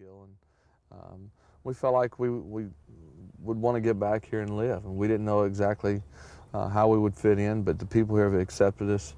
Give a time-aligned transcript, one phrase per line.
[0.00, 1.30] Kill, and um,
[1.62, 2.66] we felt like we we
[3.42, 6.02] would want to get back here and live, and we didn't know exactly
[6.54, 9.14] uh, how we would fit in, but the people here have accepted us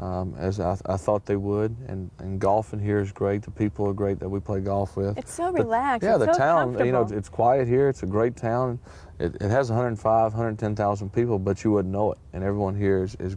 [0.00, 1.76] um, as I, I, thought they would.
[1.86, 3.42] And, and golfing here is great.
[3.42, 5.18] The people are great that we play golf with.
[5.18, 6.00] It's so relaxed.
[6.00, 6.86] The, yeah, it's the so town.
[6.86, 7.88] You know, it's quiet here.
[7.88, 8.78] It's a great town.
[9.18, 12.18] It, it has 105, 110,000 people, but you wouldn't know it.
[12.32, 13.36] And everyone here is is,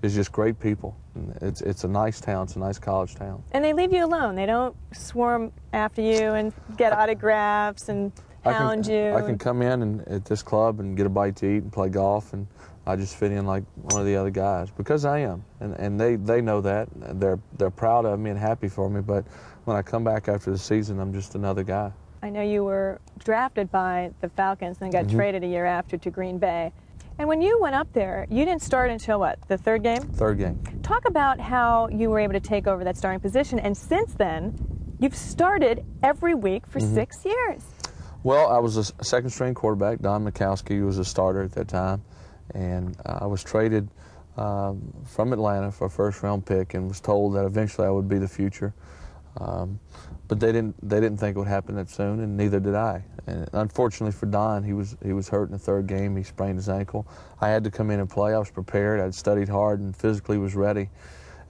[0.00, 0.96] is just great people.
[1.14, 2.44] And it's it's a nice town.
[2.44, 3.42] It's a nice college town.
[3.52, 4.34] And they leave you alone.
[4.34, 8.12] They don't swarm after you and get autographs and
[8.44, 9.14] hound I can, you.
[9.14, 11.72] I can come in and at this club and get a bite to eat and
[11.72, 12.46] play golf and
[12.88, 16.00] I just fit in like one of the other guys because I am, and and
[16.00, 16.88] they they know that
[17.20, 19.02] they're they're proud of me and happy for me.
[19.02, 19.26] But
[19.64, 21.92] when I come back after the season, I'm just another guy.
[22.22, 25.18] I know you were drafted by the Falcons and got mm-hmm.
[25.18, 26.72] traded a year after to Green Bay.
[27.18, 29.38] And when you went up there, you didn't start until what?
[29.48, 30.00] The third game?
[30.00, 30.58] Third game.
[30.82, 33.58] Talk about how you were able to take over that starting position.
[33.58, 34.56] And since then,
[34.98, 36.94] you've started every week for mm-hmm.
[36.94, 37.64] six years.
[38.22, 40.00] Well, I was a second string quarterback.
[40.00, 42.02] Don Majkowski was a starter at that time
[42.54, 43.88] and I was traded
[44.36, 48.08] um, from Atlanta for a first round pick and was told that eventually I would
[48.08, 48.72] be the future.
[49.38, 49.78] Um,
[50.26, 53.04] but they didn't they didn't think it would happen that soon, and neither did I.
[53.26, 56.16] And unfortunately for Don, he was he was hurt in the third game.
[56.16, 57.06] He sprained his ankle.
[57.40, 58.34] I had to come in and play.
[58.34, 59.00] I was prepared.
[59.00, 60.90] I'd studied hard and physically was ready,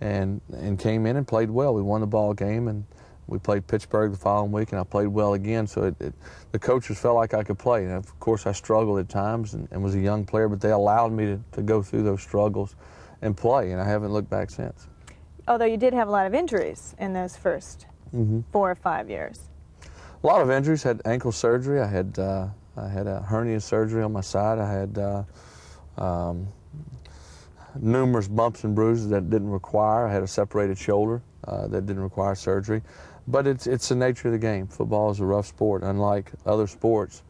[0.01, 1.75] and and came in and played well.
[1.75, 2.85] We won the ball game and
[3.29, 5.67] we played Pittsburgh the following week, and I played well again.
[5.67, 6.15] So it, it,
[6.51, 7.85] the coaches felt like I could play.
[7.85, 10.71] And of course, I struggled at times and, and was a young player, but they
[10.71, 12.75] allowed me to, to go through those struggles
[13.23, 14.89] and play, and I haven't looked back since.
[15.47, 18.41] Although you did have a lot of injuries in those 1st mm-hmm.
[18.53, 19.49] four or five years.
[20.23, 20.83] A lot of injuries.
[20.83, 21.81] Had ankle surgery.
[21.81, 24.59] I had uh, I had a hernia surgery on my side.
[24.59, 25.23] I had uh,
[25.97, 26.49] um,
[27.81, 30.07] numerous bumps and bruises that didn't require.
[30.07, 32.83] I had a separated shoulder uh, that didn't require surgery.
[33.29, 34.67] But it's it's the nature of the game.
[34.67, 35.83] Football is a rough sport.
[35.83, 37.23] Unlike other sports,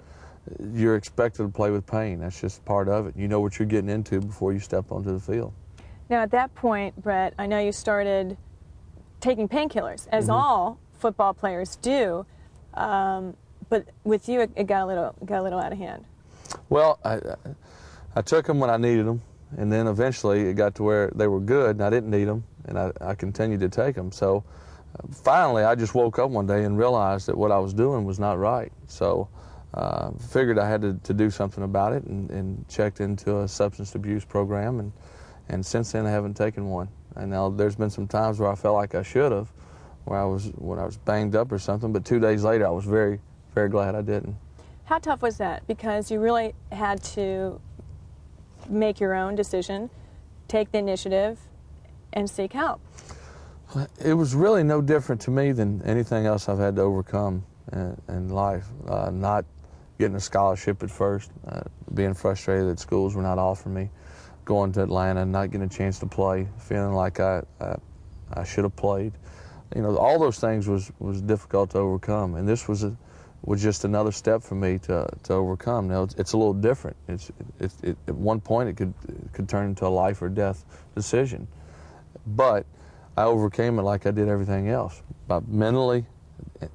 [0.72, 2.20] you're expected to play with pain.
[2.20, 3.16] That's just part of it.
[3.16, 5.52] You know what you're getting into before you step onto the field.
[6.08, 8.38] Now, at that point, Brett, I know you started
[9.20, 10.32] taking painkillers, as mm-hmm.
[10.32, 12.24] all football players do.
[12.74, 13.36] Um,
[13.68, 16.04] but with you, it, it, got a little got a little out of hand.
[16.68, 17.18] Well, I
[18.14, 19.20] I took them when I needed them,
[19.56, 22.44] and then eventually it got to where they were good, and I didn't need them,
[22.66, 24.12] and I, I continued to take them.
[24.12, 24.44] So
[25.10, 28.18] finally, I just woke up one day and realized that what I was doing was
[28.18, 28.72] not right.
[28.86, 29.28] So,
[29.74, 33.48] uh, figured I had to, to, do something about it and, and, checked into a
[33.48, 34.80] substance abuse program.
[34.80, 34.92] And,
[35.50, 36.88] and since then, I haven't taken one.
[37.16, 39.52] And now there's been some times where I felt like I should have,
[40.04, 41.92] where I was when I was banged up or something.
[41.92, 43.20] But two days later, I was very,
[43.54, 44.36] very glad I didn't.
[44.84, 45.66] How tough was that?
[45.66, 47.60] Because you really had to
[48.68, 49.90] make your own decision,
[50.48, 51.38] take the initiative,
[52.12, 52.80] and seek help.
[54.02, 58.00] It was really no different to me than anything else I've had to overcome in,
[58.08, 58.66] in life.
[58.86, 59.44] Uh, not
[59.98, 61.60] getting a scholarship at first, uh,
[61.92, 63.90] being frustrated that schools were not offering me,
[64.44, 67.76] going to Atlanta, not getting a chance to play, feeling like I, I,
[68.32, 69.12] I should have played.
[69.76, 72.96] You know, all those things was, was difficult to overcome, and this was a,
[73.42, 75.88] was just another step for me to, to overcome.
[75.88, 76.96] Now it's, it's a little different.
[77.06, 77.30] It's,
[77.60, 80.64] it, it, at one point it could it could turn into a life or death
[80.94, 81.46] decision,
[82.26, 82.64] but
[83.18, 86.06] I overcame it like I did everything else by mentally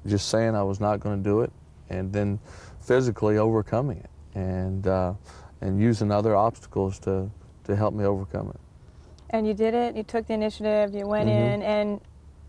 [0.06, 1.50] just saying I was not going to do it,
[1.88, 2.38] and then
[2.82, 5.14] physically overcoming it, and uh,
[5.62, 7.30] and using other obstacles to
[7.64, 8.60] to help me overcome it.
[9.30, 9.96] And you did it.
[9.96, 10.94] You took the initiative.
[10.94, 11.54] You went mm-hmm.
[11.54, 12.00] in, and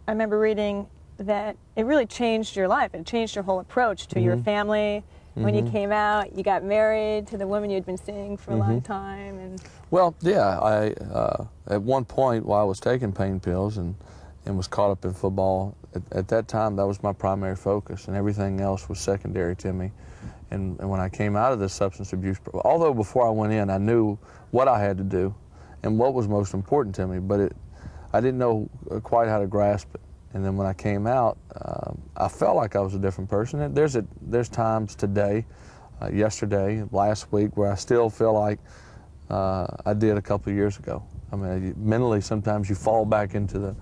[0.09, 2.93] I remember reading that it really changed your life.
[2.93, 4.25] It changed your whole approach to mm-hmm.
[4.25, 5.65] your family, when mm-hmm.
[5.65, 8.71] you came out, you got married to the woman you'd been seeing for a mm-hmm.
[8.71, 13.39] long time, and well, yeah, I uh, at one point while I was taking pain
[13.39, 13.95] pills and
[14.45, 18.07] and was caught up in football, at, at, that time that was my primary focus,
[18.07, 19.91] and everything else was secondary to me.
[20.51, 23.53] And, and when I came out of this substance abuse, program, although before I went
[23.53, 24.17] in, I knew
[24.51, 25.33] what I had to do
[25.81, 27.55] and what was most important to me, but it,
[28.13, 28.69] I didn't know
[29.03, 30.01] quite how to grasp it.
[30.33, 31.84] And then when I came out, um,
[32.17, 33.73] I felt like I was a different person.
[33.73, 35.45] There's a, there's times today,
[36.01, 38.59] uh, yesterday, last week, where I still feel like
[39.29, 41.03] uh, I did a couple of years ago.
[41.31, 43.75] I mean, mentally, sometimes you fall back into the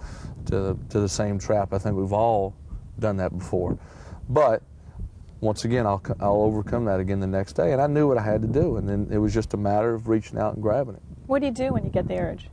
[0.46, 1.74] to the, to the same trap.
[1.74, 2.56] I think we've all
[3.00, 3.78] done that before,
[4.30, 4.64] but
[5.42, 7.74] once again, I'll I'll overcome that again the next day.
[7.74, 9.94] And I knew what I had to do, and then it was just a matter
[9.94, 11.02] of reaching out and grabbing it.
[11.28, 12.50] What do you do when you get the urge?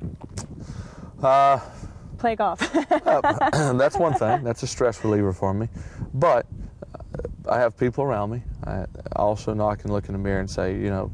[1.23, 1.61] Uh,
[2.21, 2.61] play golf.
[3.07, 4.45] uh, that's one thing.
[4.45, 5.69] That's a stress reliever for me.
[6.15, 6.47] But
[6.95, 8.43] uh, I have people around me.
[8.65, 8.85] I
[9.17, 11.11] also know I can look in the mirror and say, you know,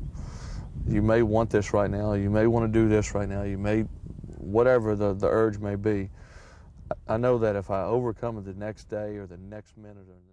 [0.87, 2.12] you may want this right now.
[2.12, 3.43] You may want to do this right now.
[3.43, 3.82] You may,
[4.38, 6.11] whatever the, the urge may be.
[7.08, 10.14] I know that if I overcome it the next day or the next minute or
[10.14, 10.26] the